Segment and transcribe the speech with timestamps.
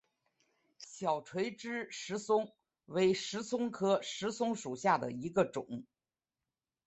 [0.79, 2.51] 小垂枝石松
[2.87, 5.85] 为石松科石松属下的一个种。